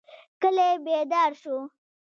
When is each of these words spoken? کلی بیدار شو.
کلی 0.41 0.69
بیدار 0.85 1.31
شو. 1.41 1.55